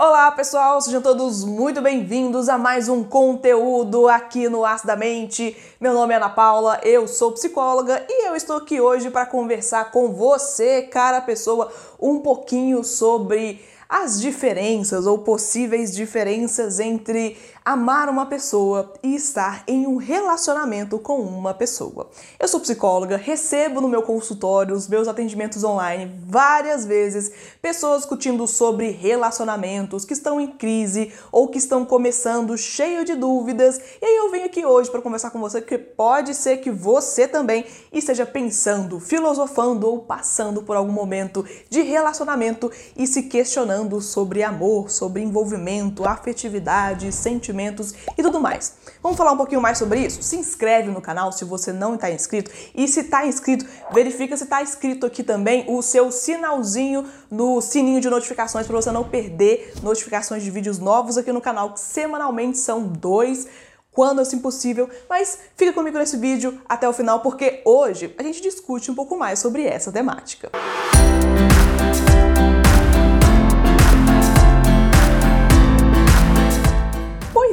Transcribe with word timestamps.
Olá 0.00 0.30
pessoal, 0.30 0.80
sejam 0.80 1.02
todos 1.02 1.44
muito 1.44 1.82
bem-vindos 1.82 2.48
a 2.48 2.56
mais 2.56 2.88
um 2.88 3.02
conteúdo 3.02 4.06
aqui 4.06 4.48
no 4.48 4.64
As 4.64 4.82
da 4.82 4.94
Mente. 4.94 5.56
Meu 5.80 5.92
nome 5.92 6.14
é 6.14 6.18
Ana 6.18 6.28
Paula, 6.28 6.80
eu 6.84 7.08
sou 7.08 7.32
psicóloga 7.32 8.06
e 8.08 8.28
eu 8.28 8.36
estou 8.36 8.58
aqui 8.58 8.80
hoje 8.80 9.10
para 9.10 9.26
conversar 9.26 9.90
com 9.90 10.12
você, 10.12 10.82
cara 10.82 11.20
pessoa, 11.20 11.72
um 12.00 12.20
pouquinho 12.20 12.84
sobre 12.84 13.60
as 13.88 14.20
diferenças 14.20 15.04
ou 15.04 15.18
possíveis 15.18 15.92
diferenças 15.92 16.78
entre 16.78 17.36
amar 17.68 18.08
uma 18.08 18.24
pessoa 18.24 18.94
e 19.02 19.14
estar 19.14 19.62
em 19.68 19.86
um 19.86 19.96
relacionamento 19.96 20.98
com 20.98 21.20
uma 21.20 21.52
pessoa. 21.52 22.08
Eu 22.40 22.48
sou 22.48 22.60
psicóloga, 22.60 23.18
recebo 23.18 23.82
no 23.82 23.88
meu 23.88 24.00
consultório, 24.00 24.74
os 24.74 24.88
meus 24.88 25.06
atendimentos 25.06 25.62
online, 25.62 26.10
várias 26.24 26.86
vezes 26.86 27.30
pessoas 27.60 27.98
discutindo 27.98 28.46
sobre 28.46 28.88
relacionamentos 28.88 30.06
que 30.06 30.14
estão 30.14 30.40
em 30.40 30.46
crise 30.46 31.12
ou 31.30 31.48
que 31.48 31.58
estão 31.58 31.84
começando 31.84 32.56
cheio 32.56 33.04
de 33.04 33.14
dúvidas. 33.14 33.78
E 34.00 34.06
aí 34.06 34.16
eu 34.16 34.30
venho 34.30 34.46
aqui 34.46 34.64
hoje 34.64 34.90
para 34.90 35.02
conversar 35.02 35.30
com 35.30 35.38
você, 35.38 35.60
porque 35.60 35.76
pode 35.76 36.34
ser 36.34 36.58
que 36.58 36.70
você 36.70 37.28
também 37.28 37.66
esteja 37.92 38.24
pensando, 38.24 38.98
filosofando 38.98 39.86
ou 39.86 39.98
passando 39.98 40.62
por 40.62 40.74
algum 40.74 40.92
momento 40.92 41.44
de 41.68 41.82
relacionamento 41.82 42.72
e 42.96 43.06
se 43.06 43.24
questionando 43.24 44.00
sobre 44.00 44.42
amor, 44.42 44.90
sobre 44.90 45.20
envolvimento, 45.20 46.08
afetividade, 46.08 47.12
sentimento 47.12 47.57
investimentos 47.58 47.94
e 48.16 48.22
tudo 48.22 48.40
mais. 48.40 48.76
Vamos 49.02 49.18
falar 49.18 49.32
um 49.32 49.36
pouquinho 49.36 49.60
mais 49.60 49.78
sobre 49.78 50.00
isso? 50.00 50.22
Se 50.22 50.36
inscreve 50.36 50.90
no 50.90 51.00
canal 51.00 51.32
se 51.32 51.44
você 51.44 51.72
não 51.72 51.94
está 51.94 52.10
inscrito 52.10 52.50
e 52.74 52.86
se 52.86 53.00
está 53.00 53.26
inscrito, 53.26 53.66
verifica 53.92 54.36
se 54.36 54.44
está 54.44 54.62
inscrito 54.62 55.04
aqui 55.04 55.22
também 55.22 55.64
o 55.68 55.82
seu 55.82 56.10
sinalzinho 56.10 57.04
no 57.30 57.60
sininho 57.60 58.00
de 58.00 58.08
notificações 58.08 58.66
para 58.66 58.76
você 58.76 58.90
não 58.90 59.04
perder 59.04 59.74
notificações 59.82 60.42
de 60.42 60.50
vídeos 60.50 60.78
novos 60.78 61.18
aqui 61.18 61.32
no 61.32 61.40
canal, 61.40 61.72
que 61.72 61.80
semanalmente 61.80 62.58
são 62.58 62.84
dois 62.84 63.46
quando 63.90 64.20
assim 64.20 64.38
possível, 64.38 64.88
mas 65.10 65.40
fica 65.56 65.72
comigo 65.72 65.98
nesse 65.98 66.16
vídeo 66.16 66.60
até 66.68 66.88
o 66.88 66.92
final 66.92 67.18
porque 67.20 67.62
hoje 67.64 68.14
a 68.16 68.22
gente 68.22 68.40
discute 68.40 68.90
um 68.90 68.94
pouco 68.94 69.18
mais 69.18 69.40
sobre 69.40 69.64
essa 69.64 69.90
temática. 69.90 70.50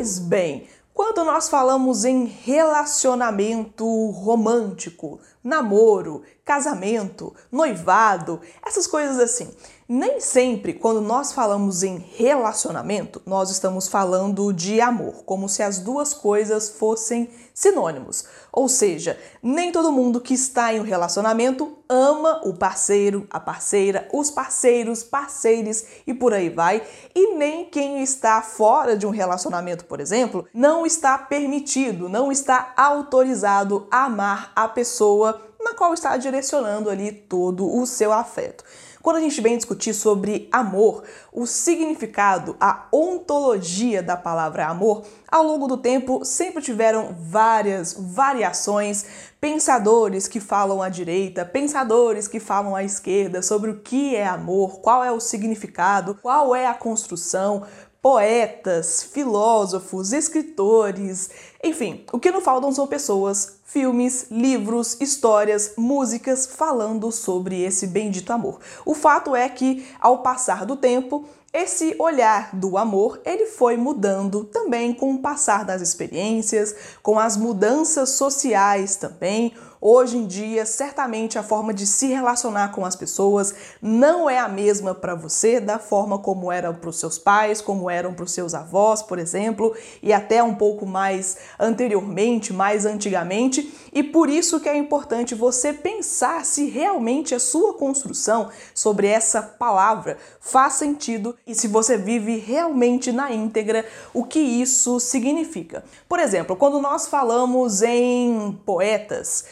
Pois 0.06 0.20
bem, 0.20 0.68
quando 0.94 1.26
nós 1.26 1.50
falamos 1.50 2.06
em 2.06 2.26
relacionamento 2.26 3.84
romântico, 4.12 5.20
namoro, 5.44 6.22
casamento, 6.46 7.34
noivado, 7.52 8.40
essas 8.64 8.86
coisas 8.86 9.18
assim, 9.18 9.52
nem 9.88 10.20
sempre 10.20 10.74
quando 10.74 11.00
nós 11.00 11.32
falamos 11.32 11.84
em 11.84 12.04
relacionamento, 12.16 13.22
nós 13.24 13.52
estamos 13.52 13.88
falando 13.88 14.52
de 14.52 14.82
amor, 14.82 15.24
como 15.26 15.48
se 15.48 15.62
as 15.62 15.78
duas 15.78 16.12
coisas 16.12 16.70
fossem 16.70 17.30
sinônimos. 17.54 18.26
Ou 18.52 18.68
seja, 18.68 19.18
nem 19.44 19.72
todo 19.72 19.92
mundo 19.92 20.20
que 20.20 20.34
está 20.34 20.74
em 20.74 20.80
um 20.80 20.84
relacionamento 20.84 21.78
ama 21.88 22.42
o 22.44 22.56
parceiro, 22.56 23.28
a 23.30 23.40
parceira, 23.40 24.10
os 24.12 24.32
parceiros, 24.32 25.04
parceiros 25.04 25.84
e 26.08 26.16
por 26.16 26.34
aí 26.34 26.50
vai, 26.50 26.82
e 27.14 27.36
nem 27.36 27.66
quem 27.66 28.02
está 28.02 28.42
fora 28.42 28.98
de 28.98 29.06
um 29.06 29.12
relacionamento, 29.12 29.86
por 29.86 30.00
exemplo, 30.00 30.48
não 30.52 30.84
está 30.84 31.16
permitido, 31.16 32.10
não 32.10 32.32
está 32.32 32.74
autorizado 32.76 33.88
a 33.92 34.06
amar 34.06 34.52
a 34.56 34.68
pessoa 34.68 35.40
na 35.62 35.76
qual 35.76 35.94
está 35.94 36.18
direcionando 36.18 36.90
ali 36.90 37.12
todo 37.12 37.72
o 37.72 37.86
seu 37.86 38.12
afeto. 38.12 38.64
Quando 39.06 39.18
a 39.18 39.22
gente 39.22 39.40
vem 39.40 39.56
discutir 39.56 39.94
sobre 39.94 40.50
amor, 40.52 41.04
o 41.32 41.46
significado, 41.46 42.58
a 42.60 42.88
ontologia 42.92 44.02
da 44.02 44.18
palavra 44.18 44.66
amor, 44.66 45.04
ao 45.28 45.44
longo 45.44 45.68
do 45.68 45.78
tempo 45.78 46.26
sempre 46.26 46.60
tiveram 46.60 47.16
várias 47.16 47.94
variações, 47.94 49.06
pensadores 49.40 50.28
que 50.28 50.40
falam 50.40 50.82
à 50.82 50.90
direita, 50.90 51.46
pensadores 51.46 52.28
que 52.28 52.40
falam 52.40 52.76
à 52.76 52.84
esquerda 52.84 53.44
sobre 53.44 53.70
o 53.70 53.80
que 53.80 54.16
é 54.16 54.26
amor, 54.26 54.80
qual 54.80 55.04
é 55.04 55.12
o 55.12 55.20
significado, 55.20 56.18
qual 56.20 56.56
é 56.56 56.66
a 56.66 56.74
construção, 56.74 57.62
poetas, 58.06 59.02
filósofos, 59.02 60.14
escritores, 60.14 61.28
enfim, 61.64 62.06
o 62.14 62.20
que 62.20 62.30
não 62.30 62.40
faltam 62.40 62.72
são 62.72 62.86
pessoas, 62.86 63.58
filmes, 63.64 64.28
livros, 64.30 64.96
histórias, 65.02 65.74
músicas 65.76 66.46
falando 66.46 67.12
sobre 67.12 67.64
esse 67.64 67.88
bendito 67.88 68.32
amor. 68.32 68.60
O 68.86 68.94
fato 68.94 69.36
é 69.36 69.50
que, 69.50 69.88
ao 70.00 70.20
passar 70.20 70.68
do 70.68 70.76
tempo, 70.76 71.26
esse 71.52 71.96
olhar 71.98 72.56
do 72.56 72.78
amor, 72.78 73.20
ele 73.26 73.48
foi 73.48 73.76
mudando 73.76 74.44
também 74.44 74.94
com 74.94 75.16
o 75.16 75.20
passar 75.20 75.66
das 75.66 75.82
experiências, 75.82 76.76
com 77.02 77.18
as 77.18 77.36
mudanças 77.36 78.10
sociais 78.10 78.98
também. 78.98 79.52
Hoje 79.88 80.18
em 80.18 80.26
dia, 80.26 80.66
certamente 80.66 81.38
a 81.38 81.44
forma 81.44 81.72
de 81.72 81.86
se 81.86 82.08
relacionar 82.08 82.70
com 82.70 82.84
as 82.84 82.96
pessoas 82.96 83.54
não 83.80 84.28
é 84.28 84.40
a 84.40 84.48
mesma 84.48 84.96
para 84.96 85.14
você 85.14 85.60
da 85.60 85.78
forma 85.78 86.18
como 86.18 86.52
era 86.52 86.74
para 86.74 86.90
os 86.90 87.00
seus 87.00 87.20
pais, 87.20 87.62
como 87.62 87.88
eram 87.88 88.12
para 88.12 88.26
os 88.26 88.32
seus 88.32 88.56
avós, 88.56 89.04
por 89.04 89.20
exemplo, 89.20 89.76
e 90.02 90.12
até 90.12 90.42
um 90.42 90.56
pouco 90.56 90.88
mais 90.88 91.38
anteriormente, 91.60 92.52
mais 92.52 92.84
antigamente, 92.84 93.72
e 93.94 94.02
por 94.02 94.28
isso 94.28 94.60
que 94.60 94.68
é 94.68 94.76
importante 94.76 95.36
você 95.36 95.72
pensar 95.72 96.44
se 96.46 96.68
realmente 96.68 97.36
a 97.36 97.40
sua 97.40 97.76
construção 97.76 98.50
sobre 98.74 99.06
essa 99.06 99.40
palavra 99.40 100.18
faz 100.40 100.74
sentido 100.74 101.36
e 101.46 101.54
se 101.54 101.68
você 101.68 101.96
vive 101.96 102.40
realmente 102.40 103.12
na 103.12 103.32
íntegra 103.32 103.86
o 104.16 104.24
que 104.24 104.40
isso 104.40 105.00
significa. 105.00 105.84
Por 106.10 106.20
exemplo, 106.20 106.56
quando 106.56 106.82
nós 106.82 107.06
falamos 107.06 107.84
em 107.84 108.60
poetas, 108.66 109.46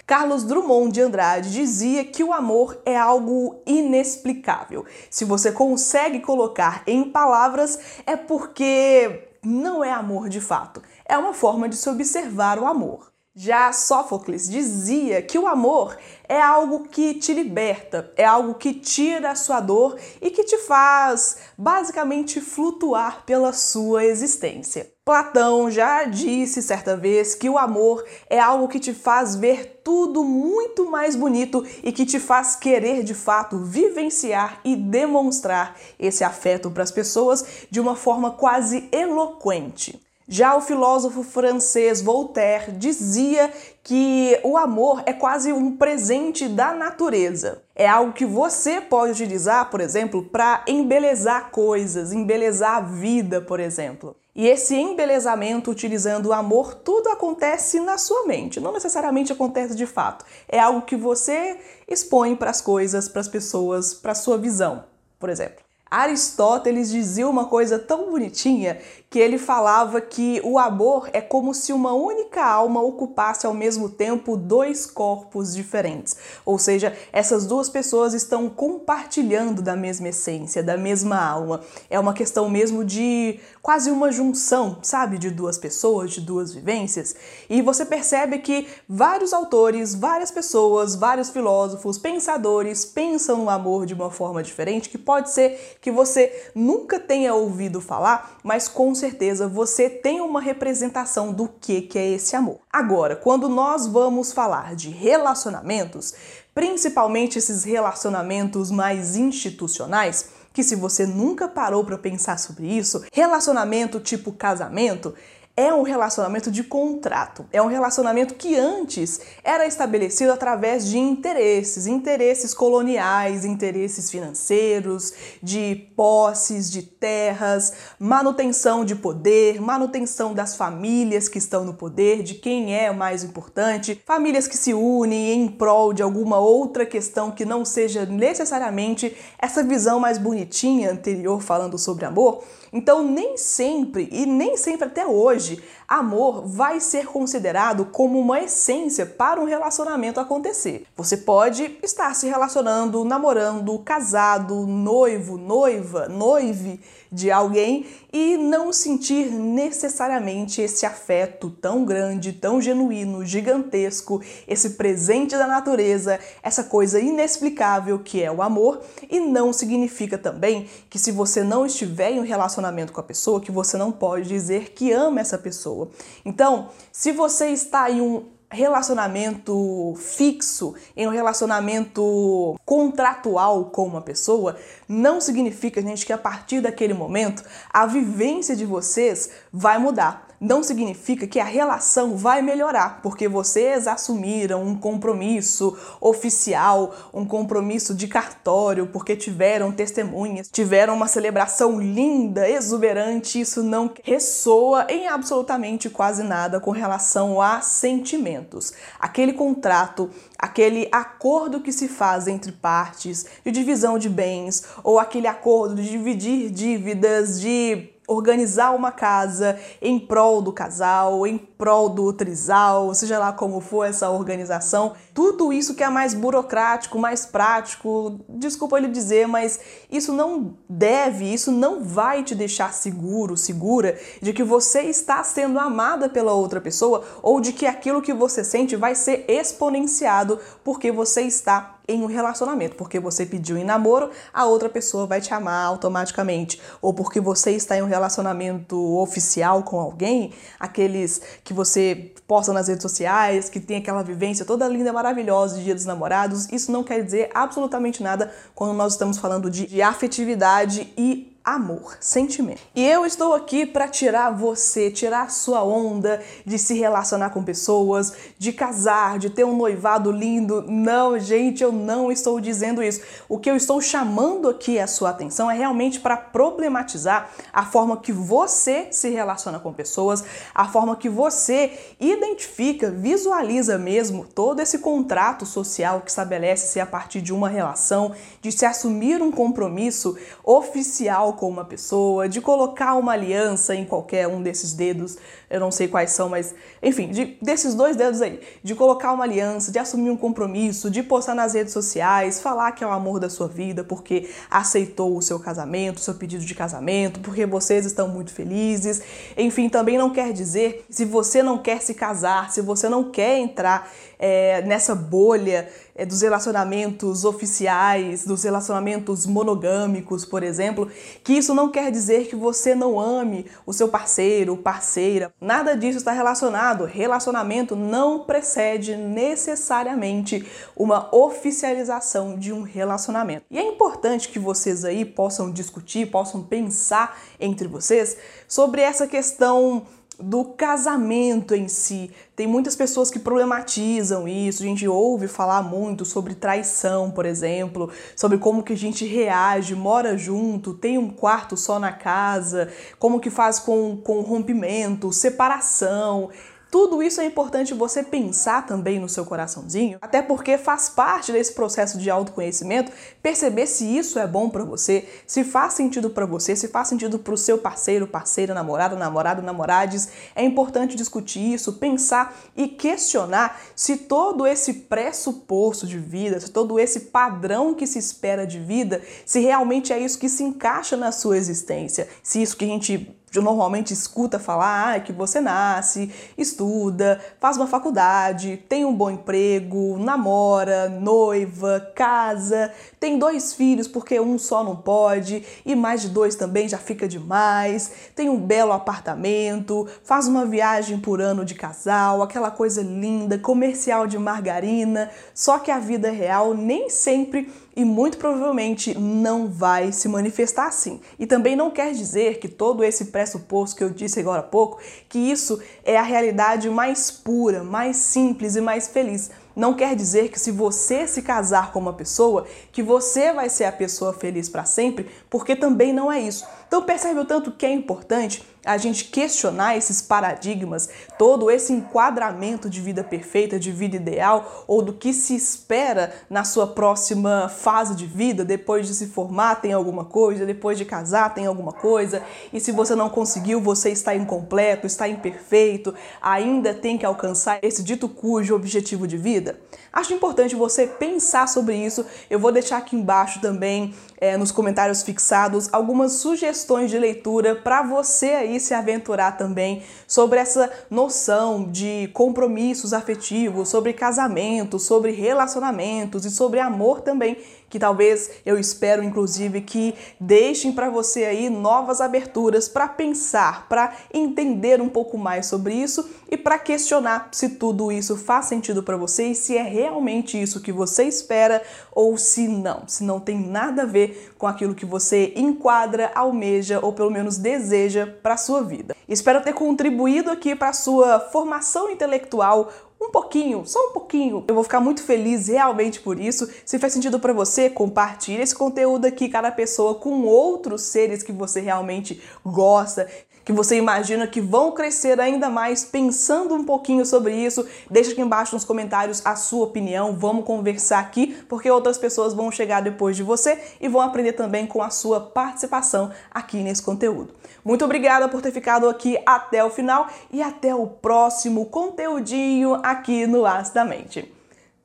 Drummond 0.43 0.91
de 0.93 1.01
Andrade 1.01 1.51
dizia 1.51 2.03
que 2.05 2.23
o 2.23 2.33
amor 2.33 2.81
é 2.85 2.97
algo 2.97 3.61
inexplicável. 3.65 4.85
Se 5.09 5.25
você 5.25 5.51
consegue 5.51 6.19
colocar 6.19 6.83
em 6.87 7.03
palavras, 7.03 7.77
é 8.05 8.15
porque 8.15 9.27
não 9.43 9.83
é 9.83 9.91
amor 9.91 10.29
de 10.29 10.39
fato. 10.39 10.81
É 11.05 11.17
uma 11.17 11.33
forma 11.33 11.67
de 11.67 11.75
se 11.75 11.89
observar 11.89 12.57
o 12.57 12.65
amor. 12.65 13.12
Já 13.35 13.73
Sófocles 13.73 14.47
dizia 14.47 15.19
que 15.19 15.39
o 15.39 15.47
amor 15.47 15.97
é 16.29 16.39
algo 16.39 16.87
que 16.87 17.15
te 17.15 17.33
liberta, 17.33 18.11
é 18.15 18.23
algo 18.23 18.53
que 18.53 18.75
tira 18.75 19.31
a 19.31 19.35
sua 19.35 19.59
dor 19.59 19.99
e 20.21 20.29
que 20.29 20.43
te 20.43 20.55
faz 20.59 21.37
basicamente 21.57 22.39
flutuar 22.39 23.25
pela 23.25 23.51
sua 23.51 24.05
existência. 24.05 24.93
Platão 25.03 25.71
já 25.71 26.03
disse 26.03 26.61
certa 26.61 26.95
vez 26.95 27.33
que 27.33 27.49
o 27.49 27.57
amor 27.57 28.05
é 28.29 28.39
algo 28.39 28.67
que 28.67 28.79
te 28.79 28.93
faz 28.93 29.35
ver 29.35 29.81
tudo 29.83 30.23
muito 30.23 30.91
mais 30.91 31.15
bonito 31.15 31.65
e 31.81 31.91
que 31.91 32.05
te 32.05 32.19
faz 32.19 32.55
querer 32.55 33.01
de 33.01 33.15
fato 33.15 33.57
vivenciar 33.57 34.61
e 34.63 34.75
demonstrar 34.75 35.75
esse 35.97 36.23
afeto 36.23 36.69
para 36.69 36.83
as 36.83 36.91
pessoas 36.91 37.43
de 37.71 37.79
uma 37.79 37.95
forma 37.95 38.29
quase 38.29 38.87
eloquente. 38.91 40.02
Já 40.27 40.55
o 40.55 40.61
filósofo 40.61 41.21
francês 41.21 42.01
Voltaire 42.01 42.71
dizia 42.71 43.51
que 43.83 44.39
o 44.43 44.57
amor 44.57 45.03
é 45.05 45.11
quase 45.11 45.51
um 45.51 45.75
presente 45.75 46.47
da 46.47 46.73
natureza. 46.73 47.61
É 47.75 47.87
algo 47.87 48.13
que 48.13 48.25
você 48.25 48.79
pode 48.79 49.11
utilizar, 49.11 49.69
por 49.69 49.81
exemplo, 49.81 50.23
para 50.23 50.63
embelezar 50.65 51.51
coisas, 51.51 52.13
embelezar 52.13 52.77
a 52.77 52.81
vida, 52.81 53.41
por 53.41 53.59
exemplo. 53.59 54.15
E 54.35 54.47
esse 54.47 54.75
embelezamento 54.75 55.69
utilizando 55.69 56.27
o 56.27 56.33
amor, 56.33 56.73
tudo 56.73 57.09
acontece 57.09 57.79
na 57.81 57.97
sua 57.97 58.25
mente, 58.25 58.59
não 58.59 58.71
necessariamente 58.71 59.31
acontece 59.31 59.75
de 59.75 59.85
fato. 59.85 60.25
É 60.47 60.57
algo 60.57 60.83
que 60.83 60.95
você 60.95 61.59
expõe 61.87 62.35
para 62.35 62.49
as 62.49 62.61
coisas, 62.61 63.09
para 63.09 63.21
as 63.21 63.27
pessoas, 63.27 63.93
para 63.93 64.13
a 64.13 64.15
sua 64.15 64.37
visão, 64.37 64.85
por 65.19 65.29
exemplo. 65.29 65.63
Aristóteles 65.93 66.89
dizia 66.89 67.27
uma 67.27 67.45
coisa 67.45 67.77
tão 67.77 68.09
bonitinha 68.09 68.79
que 69.13 69.19
ele 69.19 69.37
falava 69.37 70.01
que 70.01 70.41
o 70.43 70.57
amor 70.57 71.07
é 71.13 71.21
como 71.21 71.53
se 71.53 71.71
uma 71.71 71.93
única 71.93 72.43
alma 72.43 72.81
ocupasse 72.81 73.45
ao 73.45 73.53
mesmo 73.53 73.87
tempo 73.87 74.35
dois 74.35 74.87
corpos 74.87 75.53
diferentes. 75.53 76.17
Ou 76.43 76.57
seja, 76.57 76.97
essas 77.11 77.45
duas 77.45 77.69
pessoas 77.69 78.15
estão 78.15 78.49
compartilhando 78.49 79.61
da 79.61 79.75
mesma 79.75 80.09
essência, 80.09 80.63
da 80.63 80.75
mesma 80.75 81.23
alma. 81.23 81.61
É 81.91 81.99
uma 81.99 82.11
questão 82.11 82.49
mesmo 82.49 82.83
de 82.83 83.39
quase 83.61 83.91
uma 83.91 84.11
junção, 84.11 84.79
sabe, 84.81 85.19
de 85.19 85.29
duas 85.29 85.59
pessoas, 85.59 86.11
de 86.11 86.19
duas 86.19 86.51
vivências. 86.51 87.15
E 87.47 87.61
você 87.61 87.85
percebe 87.85 88.39
que 88.39 88.67
vários 88.89 89.31
autores, 89.31 89.93
várias 89.93 90.31
pessoas, 90.31 90.95
vários 90.95 91.29
filósofos, 91.29 91.99
pensadores 91.99 92.83
pensam 92.83 93.43
no 93.43 93.49
amor 93.51 93.85
de 93.85 93.93
uma 93.93 94.09
forma 94.09 94.41
diferente, 94.41 94.89
que 94.89 94.97
pode 94.97 95.29
ser 95.29 95.77
que 95.79 95.91
você 95.91 96.49
nunca 96.55 96.99
tenha 96.99 97.35
ouvido 97.35 97.79
falar, 97.79 98.39
mas 98.43 98.67
com 98.67 99.02
certeza 99.03 99.49
você 99.49 99.89
tem 99.89 100.21
uma 100.21 100.39
representação 100.39 101.33
do 101.33 101.49
que, 101.49 101.81
que 101.81 101.99
é 101.99 102.11
esse 102.11 102.37
amor. 102.37 102.59
Agora, 102.71 103.17
quando 103.17 103.49
nós 103.49 103.85
vamos 103.85 104.31
falar 104.31 104.75
de 104.75 104.89
relacionamentos, 104.89 106.13
principalmente 106.55 107.37
esses 107.37 107.65
relacionamentos 107.65 108.71
mais 108.71 109.17
institucionais, 109.17 110.29
que 110.53 110.63
se 110.63 110.75
você 110.75 111.05
nunca 111.05 111.49
parou 111.49 111.83
para 111.83 111.97
pensar 111.97 112.39
sobre 112.39 112.65
isso, 112.65 113.03
relacionamento 113.11 113.99
tipo 113.99 114.31
casamento 114.31 115.13
é 115.55 115.71
um 115.71 115.83
relacionamento 115.83 116.49
de 116.49 116.63
contrato. 116.63 117.45
É 117.51 117.61
um 117.61 117.67
relacionamento 117.67 118.33
que 118.33 118.55
antes 118.55 119.21
era 119.43 119.67
estabelecido 119.67 120.31
através 120.31 120.87
de 120.87 120.97
interesses, 120.97 121.85
interesses 121.85 122.55
coloniais, 122.55 123.45
interesses 123.45 124.09
financeiros, 124.09 125.13
de 125.43 125.75
posses, 125.95 126.71
de 126.71 126.81
terras, 126.81 127.73
manutenção 127.99 128.83
de 128.83 128.95
poder, 128.95 129.61
manutenção 129.61 130.33
das 130.33 130.55
famílias 130.55 131.29
que 131.29 131.37
estão 131.37 131.63
no 131.63 131.75
poder, 131.75 132.23
de 132.23 132.33
quem 132.33 132.75
é 132.75 132.89
o 132.89 132.95
mais 132.95 133.23
importante, 133.23 134.01
famílias 134.07 134.47
que 134.47 134.57
se 134.57 134.73
unem 134.73 135.33
em 135.33 135.47
prol 135.47 135.93
de 135.93 136.01
alguma 136.01 136.39
outra 136.39 136.83
questão 136.83 137.29
que 137.29 137.45
não 137.45 137.63
seja 137.63 138.07
necessariamente 138.07 139.15
essa 139.37 139.63
visão 139.63 139.99
mais 139.99 140.17
bonitinha 140.17 140.91
anterior 140.91 141.41
falando 141.41 141.77
sobre 141.77 142.05
amor. 142.05 142.43
Então, 142.73 143.03
nem 143.03 143.37
sempre, 143.37 144.09
e 144.11 144.25
nem 144.25 144.57
sempre 144.57 144.87
até 144.87 145.05
hoje, 145.05 145.63
amor 145.87 146.47
vai 146.47 146.79
ser 146.79 147.05
considerado 147.05 147.85
como 147.85 148.19
uma 148.19 148.39
essência 148.41 149.05
para 149.05 149.39
um 149.39 149.45
relacionamento 149.45 150.19
acontecer. 150.19 150.87
Você 150.97 151.17
pode 151.17 151.77
estar 151.83 152.15
se 152.15 152.27
relacionando, 152.27 153.05
namorando, 153.05 153.77
casado, 153.77 154.65
noivo, 154.65 155.37
noiva, 155.37 156.07
noive 156.07 156.79
de 157.11 157.29
alguém 157.29 157.85
e 158.11 158.37
não 158.37 158.73
sentir 158.73 159.31
necessariamente 159.31 160.61
esse 160.61 160.83
afeto 160.83 161.51
tão 161.51 161.85
grande, 161.85 162.33
tão 162.33 162.59
genuíno, 162.59 163.23
gigantesco, 163.23 164.19
esse 164.47 164.71
presente 164.71 165.37
da 165.37 165.45
natureza, 165.45 166.19
essa 166.41 166.63
coisa 166.63 166.99
inexplicável 166.99 167.99
que 167.99 168.23
é 168.23 168.31
o 168.31 168.41
amor, 168.41 168.81
e 169.09 169.19
não 169.19 169.53
significa 169.53 170.17
também 170.17 170.67
que 170.89 170.97
se 170.97 171.11
você 171.11 171.43
não 171.43 171.67
estiver 171.67 172.11
em 172.11 172.19
um 172.19 172.23
relacionamento 172.23 172.62
com 172.93 172.99
a 172.99 173.03
pessoa, 173.03 173.41
que 173.41 173.51
você 173.51 173.77
não 173.77 173.91
pode 173.91 174.27
dizer 174.27 174.71
que 174.73 174.91
ama 174.91 175.21
essa 175.21 175.37
pessoa. 175.37 175.89
Então, 176.23 176.69
se 176.91 177.11
você 177.11 177.49
está 177.49 177.89
em 177.89 178.01
um 178.01 178.25
relacionamento 178.53 179.95
fixo, 179.97 180.75
em 180.95 181.07
um 181.07 181.09
relacionamento 181.09 182.55
contratual 182.63 183.65
com 183.65 183.87
uma 183.87 184.01
pessoa, 184.01 184.55
não 184.87 185.19
significa, 185.19 185.81
gente, 185.81 186.05
que 186.05 186.13
a 186.13 186.17
partir 186.17 186.61
daquele 186.61 186.93
momento 186.93 187.43
a 187.71 187.85
vivência 187.85 188.55
de 188.55 188.65
vocês 188.65 189.31
vai 189.51 189.79
mudar 189.79 190.27
não 190.43 190.61
significa 190.61 191.25
que 191.25 191.39
a 191.39 191.45
relação 191.45 192.17
vai 192.17 192.41
melhorar, 192.41 193.01
porque 193.01 193.29
vocês 193.29 193.87
assumiram 193.87 194.61
um 194.61 194.75
compromisso 194.75 195.77
oficial, 196.01 196.93
um 197.13 197.25
compromisso 197.25 197.95
de 197.95 198.09
cartório, 198.09 198.87
porque 198.87 199.15
tiveram 199.15 199.71
testemunhas, 199.71 200.49
tiveram 200.51 200.95
uma 200.95 201.07
celebração 201.07 201.79
linda, 201.79 202.47
exuberante. 202.49 203.39
Isso 203.39 203.63
não 203.63 203.89
ressoa 204.03 204.85
em 204.89 205.07
absolutamente 205.07 205.89
quase 205.89 206.23
nada 206.23 206.59
com 206.59 206.71
relação 206.71 207.41
a 207.41 207.61
sentimentos. 207.61 208.73
Aquele 208.99 209.31
contrato, 209.31 210.09
aquele 210.37 210.89
acordo 210.91 211.61
que 211.61 211.71
se 211.71 211.87
faz 211.87 212.27
entre 212.27 212.51
partes 212.51 213.25
de 213.45 213.51
divisão 213.51 213.97
de 213.97 214.09
bens, 214.09 214.65
ou 214.83 214.99
aquele 214.99 215.27
acordo 215.27 215.75
de 215.75 215.89
dividir 215.89 216.49
dívidas, 216.49 217.39
de 217.39 217.92
organizar 218.07 218.71
uma 218.71 218.91
casa 218.91 219.57
em 219.81 219.97
prol 219.97 220.41
do 220.41 220.51
casal, 220.51 221.25
em 221.25 221.37
prol 221.37 221.89
do 221.89 222.11
trisal, 222.11 222.93
seja 222.93 223.17
lá 223.17 223.31
como 223.31 223.61
for 223.61 223.85
essa 223.85 224.09
organização. 224.09 224.93
Tudo 225.13 225.53
isso 225.53 225.75
que 225.75 225.83
é 225.83 225.89
mais 225.89 226.13
burocrático, 226.13 226.99
mais 226.99 227.25
prático, 227.25 228.19
desculpa 228.27 228.79
lhe 228.79 228.87
dizer, 228.87 229.27
mas 229.27 229.59
isso 229.89 230.11
não 230.11 230.57
deve, 230.67 231.25
isso 231.25 231.51
não 231.51 231.83
vai 231.83 232.23
te 232.23 232.35
deixar 232.35 232.73
seguro, 232.73 233.37
segura 233.37 233.97
de 234.21 234.33
que 234.33 234.43
você 234.43 234.81
está 234.81 235.23
sendo 235.23 235.59
amada 235.59 236.09
pela 236.09 236.33
outra 236.33 236.59
pessoa 236.59 237.03
ou 237.21 237.39
de 237.39 237.53
que 237.53 237.65
aquilo 237.65 238.01
que 238.01 238.13
você 238.13 238.43
sente 238.43 238.75
vai 238.75 238.95
ser 238.95 239.25
exponenciado 239.29 240.39
porque 240.63 240.91
você 240.91 241.21
está 241.21 241.72
em 241.87 242.01
um 242.01 242.05
relacionamento, 242.05 242.75
porque 242.75 242.99
você 242.99 243.25
pediu 243.25 243.57
em 243.57 243.63
namoro, 243.63 244.09
a 244.33 244.45
outra 244.45 244.69
pessoa 244.69 245.05
vai 245.05 245.19
te 245.19 245.33
amar 245.33 245.65
automaticamente, 245.65 246.61
ou 246.81 246.93
porque 246.93 247.19
você 247.19 247.51
está 247.51 247.77
em 247.77 247.81
um 247.81 247.87
relacionamento 247.87 248.77
oficial 248.97 249.63
com 249.63 249.79
alguém, 249.79 250.31
aqueles 250.59 251.21
que 251.43 251.53
você 251.53 252.13
posta 252.27 252.53
nas 252.53 252.67
redes 252.67 252.81
sociais, 252.81 253.49
que 253.49 253.59
tem 253.59 253.77
aquela 253.77 254.01
vivência 254.01 254.45
toda 254.45 254.67
linda, 254.67 254.93
maravilhosa 254.93 255.57
de 255.57 255.65
Dia 255.65 255.75
dos 255.75 255.85
Namorados, 255.85 256.47
isso 256.51 256.71
não 256.71 256.83
quer 256.83 257.03
dizer 257.03 257.29
absolutamente 257.33 258.01
nada 258.01 258.31
quando 258.55 258.73
nós 258.73 258.93
estamos 258.93 259.17
falando 259.17 259.49
de, 259.49 259.67
de 259.67 259.81
afetividade 259.81 260.93
e 260.97 261.32
amor, 261.43 261.97
sentimento. 261.99 262.61
E 262.73 262.85
eu 262.85 263.05
estou 263.05 263.33
aqui 263.33 263.65
para 263.65 263.87
tirar 263.89 264.29
você, 264.29 264.89
tirar 264.89 265.23
a 265.23 265.29
sua 265.29 265.61
onda 265.61 266.23
de 266.45 266.57
se 266.57 266.73
relacionar 266.73 267.31
com 267.31 267.43
pessoas, 267.43 268.13
de 268.37 268.53
casar, 268.53 269.19
de 269.19 269.29
ter 269.29 269.43
um 269.43 269.57
noivado 269.57 270.09
lindo. 270.09 270.63
Não, 270.65 271.19
gente, 271.19 271.61
eu 271.61 271.71
não 271.71 272.09
estou 272.09 272.39
dizendo 272.39 272.81
isso. 272.81 273.01
O 273.27 273.37
que 273.37 273.49
eu 273.49 273.57
estou 273.57 273.81
chamando 273.81 274.47
aqui 274.47 274.79
a 274.79 274.87
sua 274.87 275.09
atenção 275.09 275.51
é 275.51 275.57
realmente 275.57 275.99
para 275.99 276.15
problematizar 276.15 277.29
a 277.51 277.65
forma 277.65 277.97
que 277.97 278.13
você 278.13 278.87
se 278.91 279.09
relaciona 279.09 279.59
com 279.59 279.73
pessoas, 279.73 280.23
a 280.55 280.69
forma 280.69 280.95
que 280.95 281.09
você 281.09 281.77
identifica, 281.99 282.89
visualiza 282.89 283.77
mesmo 283.77 284.25
todo 284.25 284.61
esse 284.61 284.79
contrato 284.79 285.45
social 285.45 285.99
que 285.99 286.09
estabelece-se 286.09 286.79
a 286.79 286.85
partir 286.85 287.21
de 287.21 287.33
uma 287.33 287.49
relação, 287.49 288.13
de 288.41 288.49
se 288.49 288.65
assumir 288.65 289.21
um 289.21 289.31
compromisso 289.31 290.17
oficial 290.41 291.32
com 291.33 291.49
uma 291.49 291.65
pessoa, 291.65 292.27
de 292.29 292.39
colocar 292.41 292.95
uma 292.95 293.13
aliança 293.13 293.75
em 293.75 293.85
qualquer 293.85 294.27
um 294.27 294.41
desses 294.41 294.73
dedos, 294.73 295.17
eu 295.53 295.59
não 295.59 295.69
sei 295.69 295.87
quais 295.87 296.09
são, 296.09 296.29
mas 296.29 296.55
enfim, 296.81 297.09
de, 297.09 297.37
desses 297.39 297.75
dois 297.75 297.95
dedos 297.95 298.23
aí, 298.23 298.39
de 298.63 298.73
colocar 298.73 299.13
uma 299.13 299.23
aliança, 299.23 299.71
de 299.71 299.77
assumir 299.77 300.09
um 300.09 300.17
compromisso, 300.17 300.89
de 300.89 301.03
postar 301.03 301.35
nas 301.35 301.53
redes 301.53 301.71
sociais, 301.71 302.41
falar 302.41 302.71
que 302.71 302.83
é 302.83 302.87
o 302.87 302.89
amor 302.89 303.19
da 303.19 303.29
sua 303.29 303.47
vida 303.47 303.83
porque 303.83 304.27
aceitou 304.49 305.15
o 305.15 305.21
seu 305.21 305.39
casamento, 305.39 305.97
o 305.97 306.01
seu 306.01 306.15
pedido 306.15 306.43
de 306.43 306.55
casamento, 306.55 307.19
porque 307.19 307.45
vocês 307.45 307.85
estão 307.85 308.07
muito 308.07 308.33
felizes. 308.33 309.03
Enfim, 309.37 309.69
também 309.69 309.95
não 309.95 310.09
quer 310.09 310.33
dizer 310.33 310.85
se 310.89 311.05
você 311.05 311.43
não 311.43 311.59
quer 311.59 311.83
se 311.83 311.93
casar, 311.93 312.51
se 312.51 312.59
você 312.59 312.89
não 312.89 313.11
quer 313.11 313.37
entrar 313.37 313.87
é, 314.17 314.61
nessa 314.61 314.95
bolha 314.95 315.69
é, 315.95 316.05
dos 316.05 316.21
relacionamentos 316.21 317.25
oficiais, 317.25 318.25
dos 318.25 318.43
relacionamentos 318.43 319.25
monogâmicos, 319.25 320.23
por 320.23 320.43
exemplo, 320.43 320.89
que 321.23 321.33
isso 321.33 321.53
não 321.53 321.69
quer 321.69 321.91
dizer 321.91 322.27
que 322.27 322.35
você 322.35 322.73
não 322.73 322.99
ame 322.99 323.45
o 323.65 323.73
seu 323.73 323.89
parceiro, 323.89 324.55
parceira. 324.55 325.33
Nada 325.43 325.75
disso 325.75 325.97
está 325.97 326.13
relacionado. 326.13 326.85
Relacionamento 326.85 327.75
não 327.75 328.23
precede 328.23 328.95
necessariamente 328.95 330.47
uma 330.73 331.13
oficialização 331.13 332.39
de 332.39 332.53
um 332.53 332.61
relacionamento. 332.61 333.43
E 333.51 333.59
é 333.59 333.61
importante 333.61 334.29
que 334.29 334.39
vocês 334.39 334.85
aí 334.85 335.03
possam 335.03 335.51
discutir, 335.51 336.09
possam 336.09 336.41
pensar 336.43 337.19
entre 337.41 337.67
vocês 337.67 338.15
sobre 338.47 338.81
essa 338.81 339.05
questão 339.05 339.85
do 340.19 340.45
casamento 340.45 341.55
em 341.55 341.67
si. 341.67 342.11
Tem 342.35 342.47
muitas 342.47 342.75
pessoas 342.75 343.09
que 343.09 343.19
problematizam 343.19 344.27
isso, 344.27 344.63
a 344.63 344.65
gente 344.65 344.87
ouve 344.87 345.27
falar 345.27 345.61
muito 345.61 346.05
sobre 346.05 346.35
traição, 346.35 347.11
por 347.11 347.25
exemplo, 347.25 347.89
sobre 348.15 348.37
como 348.37 348.63
que 348.63 348.73
a 348.73 348.77
gente 348.77 349.05
reage, 349.05 349.75
mora 349.75 350.17
junto, 350.17 350.73
tem 350.73 350.97
um 350.97 351.09
quarto 351.09 351.55
só 351.57 351.79
na 351.79 351.91
casa, 351.91 352.71
como 352.99 353.19
que 353.19 353.29
faz 353.29 353.59
com, 353.59 353.97
com 353.97 354.21
rompimento, 354.21 355.11
separação. 355.11 356.29
Tudo 356.73 357.03
isso 357.03 357.21
é 357.21 357.25
importante 357.25 357.71
você 357.71 358.01
pensar 358.01 358.65
também 358.65 358.97
no 358.97 359.07
seu 359.07 359.23
coraçãozinho, 359.23 359.99
até 360.01 360.23
porque 360.23 360.57
faz 360.57 360.89
parte 360.89 361.31
desse 361.31 361.53
processo 361.53 361.99
de 361.99 362.09
autoconhecimento 362.09 362.91
perceber 363.21 363.67
se 363.67 363.85
isso 363.85 364.17
é 364.17 364.25
bom 364.25 364.49
para 364.49 364.63
você, 364.63 365.07
se 365.27 365.43
faz 365.43 365.73
sentido 365.73 366.09
para 366.09 366.25
você, 366.25 366.55
se 366.55 366.67
faz 366.67 366.87
sentido 366.87 367.19
para 367.19 367.35
o 367.35 367.37
seu 367.37 367.59
parceiro, 367.59 368.07
parceira, 368.07 368.55
namorado, 368.55 368.95
namorado, 368.95 369.43
namorades. 369.43 370.09
É 370.35 370.43
importante 370.43 370.95
discutir 370.95 371.53
isso, 371.53 371.73
pensar 371.73 372.35
e 372.57 372.67
questionar 372.67 373.61
se 373.75 373.95
todo 373.95 374.47
esse 374.47 374.73
pressuposto 374.73 375.85
de 375.85 375.99
vida, 375.99 376.39
se 376.39 376.49
todo 376.49 376.79
esse 376.79 377.01
padrão 377.01 377.75
que 377.75 377.85
se 377.85 377.99
espera 377.99 378.47
de 378.47 378.57
vida, 378.57 378.99
se 379.27 379.39
realmente 379.39 379.93
é 379.93 379.99
isso 379.99 380.17
que 380.17 380.27
se 380.27 380.41
encaixa 380.41 380.97
na 380.97 381.11
sua 381.11 381.37
existência, 381.37 382.09
se 382.23 382.41
isso 382.41 382.57
que 382.57 382.65
a 382.65 382.67
gente 382.67 383.15
normalmente 383.41 383.93
escuta 383.93 384.39
falar 384.39 384.95
ah, 384.95 384.99
que 384.99 385.13
você 385.13 385.39
nasce, 385.39 386.11
estuda, 386.37 387.21
faz 387.39 387.57
uma 387.57 387.67
faculdade, 387.67 388.57
tem 388.67 388.85
um 388.85 388.93
bom 388.93 389.09
emprego, 389.09 389.97
namora, 389.97 390.89
noiva, 390.89 391.91
casa, 391.95 392.71
tem 392.99 393.17
dois 393.17 393.53
filhos 393.53 393.87
porque 393.87 394.19
um 394.19 394.37
só 394.37 394.63
não 394.63 394.75
pode 394.75 395.43
e 395.65 395.75
mais 395.75 396.01
de 396.01 396.09
dois 396.09 396.35
também 396.35 396.67
já 396.67 396.77
fica 396.77 397.07
demais, 397.07 397.91
tem 398.15 398.29
um 398.29 398.37
belo 398.37 398.71
apartamento, 398.71 399.87
faz 400.03 400.27
uma 400.27 400.45
viagem 400.45 400.99
por 400.99 401.21
ano 401.21 401.45
de 401.45 401.55
casal, 401.55 402.21
aquela 402.21 402.51
coisa 402.51 402.81
linda, 402.81 403.37
comercial 403.37 404.07
de 404.07 404.17
margarina, 404.17 405.09
só 405.33 405.59
que 405.59 405.71
a 405.71 405.79
vida 405.79 406.09
real 406.11 406.53
nem 406.53 406.89
sempre 406.89 407.51
e 407.75 407.83
muito 407.83 408.17
provavelmente 408.17 408.97
não 408.97 409.47
vai 409.47 409.91
se 409.91 410.07
manifestar 410.07 410.67
assim. 410.67 410.99
E 411.17 411.25
também 411.25 411.55
não 411.55 411.71
quer 411.71 411.91
dizer 411.93 412.39
que 412.39 412.47
todo 412.47 412.83
esse 412.83 413.05
pressuposto 413.05 413.75
que 413.75 413.83
eu 413.83 413.89
disse 413.89 414.19
agora 414.19 414.39
há 414.39 414.43
pouco, 414.43 414.79
que 415.09 415.17
isso 415.17 415.59
é 415.83 415.97
a 415.97 416.03
realidade 416.03 416.69
mais 416.69 417.09
pura, 417.09 417.63
mais 417.63 417.97
simples 417.97 418.55
e 418.55 418.61
mais 418.61 418.87
feliz. 418.87 419.31
Não 419.55 419.73
quer 419.73 419.95
dizer 419.95 420.29
que 420.29 420.39
se 420.39 420.51
você 420.51 421.07
se 421.07 421.21
casar 421.21 421.71
com 421.71 421.79
uma 421.79 421.93
pessoa, 421.93 422.45
que 422.71 422.81
você 422.81 423.31
vai 423.31 423.49
ser 423.49 423.65
a 423.65 423.71
pessoa 423.71 424.13
feliz 424.13 424.49
para 424.49 424.65
sempre, 424.65 425.09
porque 425.29 425.55
também 425.55 425.93
não 425.93 426.11
é 426.11 426.19
isso. 426.19 426.45
Então 426.67 426.83
percebe 426.83 427.19
o 427.19 427.25
tanto 427.25 427.51
que 427.51 427.65
é 427.65 427.71
importante 427.71 428.43
a 428.65 428.77
gente 428.77 429.05
questionar 429.05 429.75
esses 429.75 430.01
paradigmas, 430.01 430.89
todo 431.17 431.51
esse 431.51 431.73
enquadramento 431.73 432.69
de 432.69 432.79
vida 432.79 433.03
perfeita, 433.03 433.59
de 433.59 433.71
vida 433.71 433.97
ideal, 433.97 434.63
ou 434.67 434.81
do 434.81 434.93
que 434.93 435.13
se 435.13 435.35
espera 435.35 436.13
na 436.29 436.43
sua 436.43 436.67
próxima 436.67 437.49
fase 437.49 437.95
de 437.95 438.05
vida, 438.05 438.45
depois 438.45 438.87
de 438.87 438.95
se 438.95 439.07
formar 439.07 439.55
tem 439.55 439.73
alguma 439.73 440.05
coisa, 440.05 440.45
depois 440.45 440.77
de 440.77 440.85
casar 440.85 441.33
tem 441.33 441.45
alguma 441.45 441.73
coisa, 441.73 442.23
e 442.51 442.59
se 442.59 442.71
você 442.71 442.95
não 442.95 443.09
conseguiu, 443.09 443.59
você 443.59 443.89
está 443.89 444.15
incompleto, 444.15 444.87
está 444.87 445.07
imperfeito, 445.07 445.93
ainda 446.21 446.73
tem 446.73 446.97
que 446.97 447.05
alcançar 447.05 447.59
esse 447.61 447.83
dito 447.83 448.07
cujo 448.07 448.55
objetivo 448.55 449.07
de 449.07 449.17
vida. 449.17 449.59
Acho 449.91 450.13
importante 450.13 450.55
você 450.55 450.87
pensar 450.87 451.47
sobre 451.47 451.75
isso. 451.75 452.03
Eu 452.27 452.39
vou 452.39 452.51
deixar 452.51 452.77
aqui 452.77 452.95
embaixo 452.95 453.39
também, 453.39 453.93
é, 454.19 454.35
nos 454.35 454.51
comentários 454.51 455.03
fixados, 455.03 455.69
algumas 455.71 456.13
sugestões 456.13 456.89
de 456.89 456.97
leitura 456.97 457.55
para 457.55 457.83
você 457.83 458.29
aí 458.29 458.52
se 458.59 458.73
aventurar 458.73 459.37
também 459.37 459.83
sobre 460.07 460.39
essa 460.39 460.71
noção 460.89 461.69
de 461.69 462.09
compromissos 462.13 462.93
afetivos, 462.93 463.69
sobre 463.69 463.93
casamento, 463.93 464.79
sobre 464.79 465.11
relacionamentos 465.11 466.25
e 466.25 466.31
sobre 466.31 466.59
amor 466.59 467.01
também 467.01 467.37
que 467.73 467.79
talvez 467.79 468.29
eu 468.45 468.59
espero 468.59 469.03
inclusive 469.03 469.59
que 469.61 469.95
deixem 470.19 470.71
para 470.71 470.91
você 470.91 471.23
aí 471.23 471.49
novas 471.49 472.01
aberturas 472.01 472.69
para 472.69 472.87
pensar, 472.87 473.67
para 473.67 473.95
entender 474.13 474.79
um 474.79 474.87
pouco 474.87 475.17
mais 475.17 475.47
sobre 475.47 475.73
isso 475.73 476.07
e 476.29 476.37
para 476.37 476.59
questionar 476.59 477.29
se 477.31 477.49
tudo 477.49 477.91
isso 477.91 478.15
faz 478.15 478.45
sentido 478.45 478.83
para 478.83 478.95
você 478.95 479.29
e 479.29 479.35
se 479.35 479.57
é 479.57 479.63
realmente 479.63 480.39
isso 480.39 480.61
que 480.61 480.71
você 480.71 481.05
espera 481.05 481.63
ou 481.91 482.15
se 482.15 482.47
não, 482.47 482.83
se 482.87 483.03
não 483.03 483.19
tem 483.19 483.39
nada 483.39 483.81
a 483.81 483.87
ver 483.87 484.35
com 484.37 484.45
aquilo 484.45 484.75
que 484.75 484.85
você 484.85 485.33
enquadra, 485.35 486.11
almeja 486.13 486.79
ou 486.79 486.93
pelo 486.93 487.09
menos 487.09 487.39
deseja 487.39 488.05
para 488.21 488.37
sua 488.43 488.61
vida. 488.61 488.95
Espero 489.07 489.41
ter 489.41 489.53
contribuído 489.53 490.29
aqui 490.29 490.55
para 490.55 490.73
sua 490.73 491.19
formação 491.19 491.89
intelectual 491.89 492.71
um 493.01 493.11
pouquinho, 493.11 493.65
só 493.65 493.89
um 493.89 493.91
pouquinho. 493.91 494.43
Eu 494.47 494.55
vou 494.55 494.63
ficar 494.63 494.79
muito 494.79 495.03
feliz 495.03 495.47
realmente 495.47 495.99
por 495.99 496.19
isso. 496.19 496.49
Se 496.65 496.79
faz 496.79 496.93
sentido 496.93 497.19
para 497.19 497.33
você, 497.33 497.69
compartilhe 497.69 498.41
esse 498.41 498.55
conteúdo 498.55 499.05
aqui, 499.05 499.27
cada 499.27 499.51
pessoa 499.51 499.95
com 499.95 500.23
outros 500.23 500.83
seres 500.83 501.21
que 501.21 501.31
você 501.31 501.59
realmente 501.59 502.21
gosta, 502.45 503.09
que 503.45 503.51
você 503.51 503.75
imagina 503.77 504.27
que 504.27 504.41
vão 504.41 504.71
crescer 504.71 505.19
ainda 505.19 505.49
mais 505.49 505.83
pensando 505.83 506.55
um 506.55 506.63
pouquinho 506.63 507.05
sobre 507.05 507.35
isso. 507.35 507.67
Deixa 507.89 508.11
aqui 508.11 508.21
embaixo 508.21 508.55
nos 508.55 508.63
comentários 508.63 509.21
a 509.25 509.35
sua 509.35 509.65
opinião, 509.65 510.15
vamos 510.15 510.45
conversar 510.45 510.99
aqui, 510.99 511.35
porque 511.47 511.69
outras 511.69 511.97
pessoas 511.97 512.33
vão 512.33 512.51
chegar 512.51 512.81
depois 512.81 513.15
de 513.15 513.23
você 513.23 513.59
e 513.79 513.87
vão 513.87 514.01
aprender 514.01 514.33
também 514.33 514.65
com 514.65 514.81
a 514.81 514.89
sua 514.89 515.19
participação 515.19 516.11
aqui 516.31 516.57
nesse 516.57 516.81
conteúdo. 516.81 517.33
Muito 517.63 517.85
obrigada 517.85 518.27
por 518.27 518.41
ter 518.41 518.51
ficado 518.51 518.89
aqui 518.89 519.17
até 519.25 519.63
o 519.63 519.69
final 519.69 520.07
e 520.31 520.41
até 520.41 520.75
o 520.75 520.87
próximo 520.87 521.65
conteúdinho 521.67 522.79
aqui 522.83 523.25
no 523.25 523.45
As 523.45 523.69
da 523.69 523.85
Mente. 523.85 524.31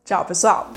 Tchau, 0.04 0.24
pessoal! 0.24 0.70